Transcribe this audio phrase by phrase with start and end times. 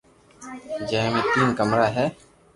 [0.93, 2.05] جي مي تين ڪمرا ھي